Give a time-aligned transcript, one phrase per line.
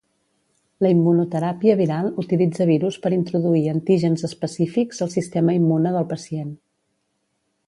[0.85, 6.53] La immunoteràpia viral utilitza virus per introduir antígens específics al sistema immune del pacient.